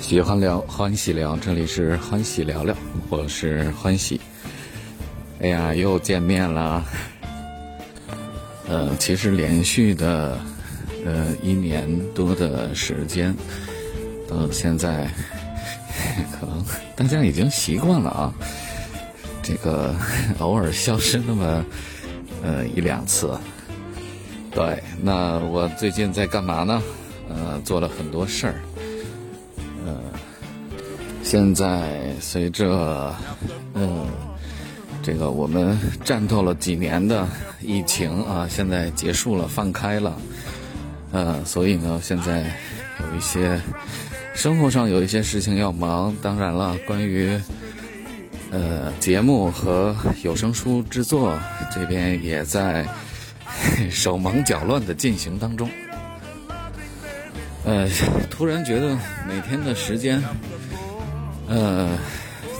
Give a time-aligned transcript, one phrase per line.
[0.00, 2.74] 喜欢聊，欢喜聊，这里是欢喜聊聊，
[3.10, 4.20] 我是欢喜。
[5.40, 6.84] 哎呀，又见面了。
[8.68, 10.38] 呃，其实连续的
[11.04, 13.34] 呃一年多的时间，
[14.28, 15.10] 到现在，
[16.40, 16.64] 可能
[16.96, 18.34] 大家已经习惯了啊。
[19.42, 19.94] 这个
[20.38, 21.64] 偶尔消失那么
[22.42, 23.36] 呃一两次。
[24.52, 26.82] 对，那我最近在干嘛呢？
[27.28, 28.54] 呃，做了很多事儿。
[31.30, 33.14] 现在随着
[33.74, 34.06] 嗯
[35.02, 37.28] 这个我们战斗了几年的
[37.60, 40.18] 疫情啊，现在结束了，放开了。
[41.12, 42.38] 呃，所以呢，现在
[43.00, 43.60] 有一些
[44.34, 46.16] 生活上有一些事情要忙。
[46.22, 47.38] 当然了，关于
[48.50, 51.38] 呃节目和有声书制作
[51.70, 52.86] 这边也在
[53.90, 55.68] 手忙脚乱的进行当中。
[57.66, 57.86] 呃，
[58.30, 58.96] 突然觉得
[59.28, 60.22] 每天的时间，
[61.48, 61.98] 呃，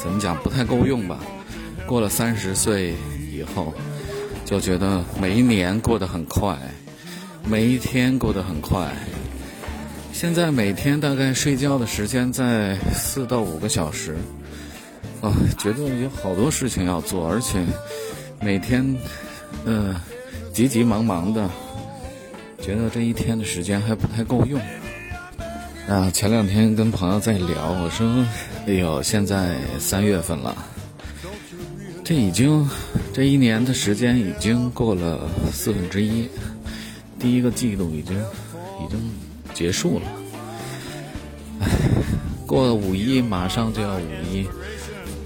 [0.00, 1.18] 怎么讲不太够用吧？
[1.86, 2.94] 过了三十岁
[3.32, 3.74] 以后，
[4.44, 6.56] 就觉得每一年过得很快，
[7.44, 8.92] 每一天过得很快。
[10.12, 14.16] 现在每天大概睡觉的时间在四到五个小时，
[15.20, 17.62] 啊，觉得有好多事情要做，而且
[18.40, 18.96] 每天，
[19.64, 19.94] 呃，
[20.52, 21.50] 急急忙忙的，
[22.62, 24.60] 觉得这一天的时间还不太够用。
[25.86, 28.24] 啊，前两天跟朋友在聊，我说
[28.66, 30.56] ：“哎呦，现在三月份了，
[32.02, 32.68] 这已经
[33.14, 36.28] 这一年的时间已经过了四分之一，
[37.16, 38.18] 第一个季度已经
[38.84, 38.98] 已经
[39.54, 40.06] 结束了。
[41.60, 41.68] 哎，
[42.44, 44.44] 过了五一，马上就要五一，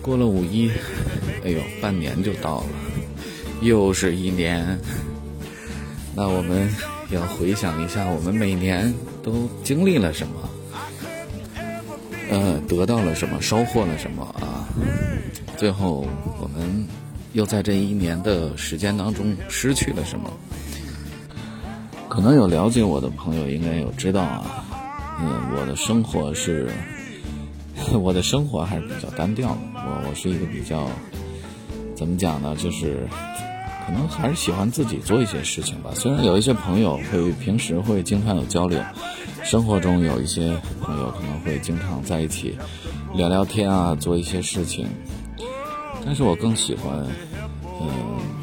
[0.03, 0.71] 过了五一，
[1.43, 2.67] 哎呦，半年就到了，
[3.63, 4.79] 又是一年。
[6.15, 6.69] 那我们
[7.11, 10.35] 要回想一下，我们每年都经历了什么？”
[12.31, 14.65] 呃，得到了什么，收获了什么啊？
[15.57, 16.07] 最后，
[16.41, 16.87] 我们
[17.33, 20.31] 又在这一年的时间当中失去了什么？
[22.09, 24.65] 可能有了解我的朋友应该有知道啊。
[25.21, 26.71] 嗯，我的生活是，
[27.93, 29.59] 我的生活还是比较单调的。
[29.75, 30.89] 我我是一个比较，
[31.97, 32.55] 怎么讲呢？
[32.57, 33.07] 就是
[33.87, 35.91] 可能还是喜欢自己做一些事情吧。
[35.95, 38.81] 虽然有一些朋友会平时会经常有交流。
[39.43, 42.57] 生活中有一些朋友可能会经常在一起
[43.15, 44.87] 聊聊天啊，做一些事情，
[46.05, 47.05] 但是我更喜欢，
[47.81, 47.89] 嗯，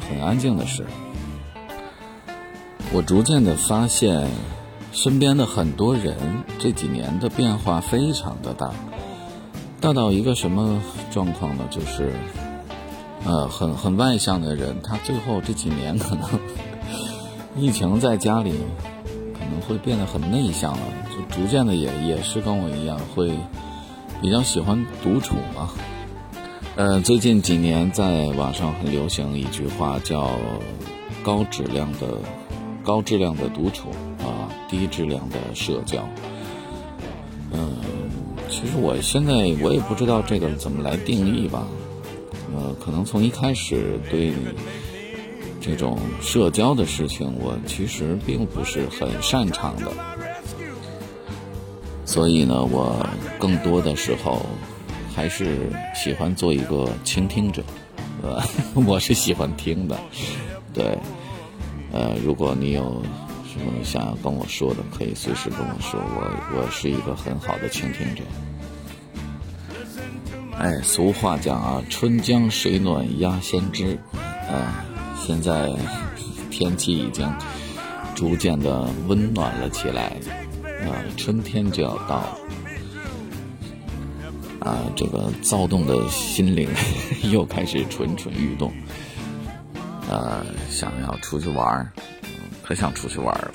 [0.08, 0.84] 很安静的事。
[2.92, 4.28] 我逐渐的发现，
[4.92, 6.16] 身边的很多人
[6.58, 8.70] 这几年的变化非常的大，
[9.80, 11.64] 大到一个什么状况呢？
[11.70, 12.12] 就是，
[13.24, 16.28] 呃，很很外向的人，他最后这几年可能
[17.56, 18.54] 疫情在家里。
[19.48, 23.32] 可能会变得很内向了，就逐渐的也也是跟我一样，会
[24.20, 25.70] 比较喜欢独处嘛。
[26.76, 30.38] 呃，最近几年在网上很流行一句话，叫
[31.24, 32.18] “高质量的
[32.84, 33.88] 高质量的独处
[34.18, 36.06] 啊，低质量的社交”。
[37.50, 37.78] 嗯，
[38.50, 39.32] 其实我现在
[39.62, 41.66] 我也不知道这个怎么来定义吧。
[42.54, 44.34] 呃，可能从一开始对。
[45.60, 49.90] 这种社交的事情，我其实并不是很擅长的，
[52.04, 53.06] 所以呢，我
[53.38, 54.46] 更多的时候
[55.14, 57.62] 还是喜欢做一个倾听者，
[58.22, 58.42] 呃，
[58.86, 59.98] 我是喜欢听的，
[60.72, 60.98] 对，
[61.92, 63.02] 呃，如果你有
[63.52, 68.22] 什么想要跟我说的，可以随时跟我说，我我是一个很好的倾听者。
[70.56, 73.98] 哎，俗话讲啊，春江水暖鸭先知，
[74.48, 74.84] 啊。
[75.24, 75.72] 现在
[76.50, 77.30] 天气已经
[78.14, 80.16] 逐渐的温暖了起来，
[80.86, 82.38] 啊，春天就要到了，
[84.60, 86.68] 啊，这个躁动的心灵
[87.30, 88.72] 又开始蠢蠢欲动，
[90.10, 91.92] 呃，想要出去玩儿，
[92.64, 93.54] 可想出去玩儿了，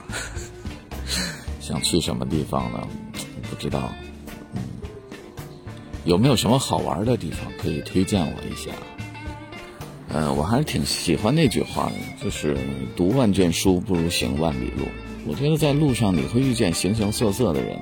[1.60, 2.88] 想去什么地方呢？
[3.50, 3.92] 不知道，
[6.06, 8.72] 有没有什么好玩的地方可以推荐我一下？
[10.14, 12.56] 呃，我还是挺喜欢那句话的，就是
[12.96, 14.86] 读万卷书不如行万里路。
[15.26, 17.80] 我觉得在路上你会遇见形形色色的人，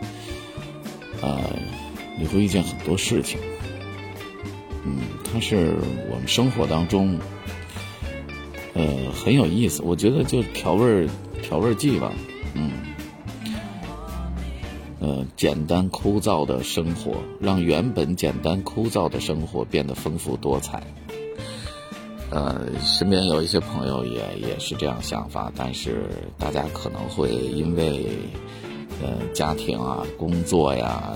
[1.21, 1.41] 呃，
[2.17, 3.37] 你会遇见很多事情。
[4.85, 5.01] 嗯，
[5.31, 5.75] 它是
[6.09, 7.19] 我们生活当中，
[8.75, 9.81] 呃，很有意思。
[9.83, 11.09] 我觉得就调味儿
[11.43, 12.13] 调味剂吧，
[12.53, 12.71] 嗯，
[14.99, 20.81] 呃，简单枯燥的生活，让原本简单枯燥的生活变得丰富多彩。
[22.31, 26.05] 呃，身边有一些朋友也也是这样想法，但是
[26.37, 28.05] 大家可能会因为
[29.01, 31.13] 呃家庭啊、工作呀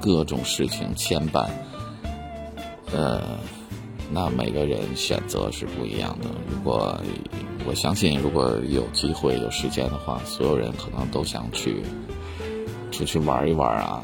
[0.00, 1.48] 各种事情牵绊，
[2.92, 3.22] 呃，
[4.12, 6.28] 那每个人选择是不一样的。
[6.50, 6.98] 如果
[7.64, 11.82] 我相信，如果有机会有时间的话，所有人可能都想去
[12.90, 14.02] 出去玩一玩啊。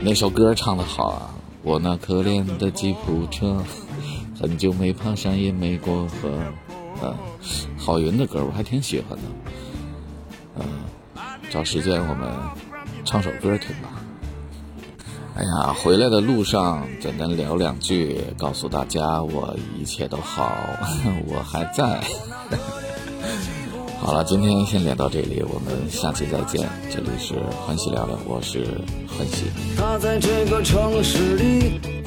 [0.00, 1.30] 那首歌唱的好啊，
[1.62, 3.62] 我那可怜的吉普车，
[4.40, 6.30] 很久没爬山也没过河。
[7.02, 7.14] 嗯，
[7.76, 9.24] 郝云的歌我还挺喜欢的。
[10.56, 10.64] 嗯，
[11.50, 12.30] 找时间我们
[13.04, 13.90] 唱首歌听吧。
[15.34, 20.56] 哎呀，回来的路上简单聊两句，告诉大家我一切都好，
[21.26, 22.00] 我还在。
[24.00, 26.68] 好了，今天先聊到这里，我们下期再见。
[26.90, 27.34] 这里是
[27.66, 28.64] 欢喜聊聊，我是
[29.08, 29.46] 欢喜。
[29.76, 31.97] 他在这个城市里。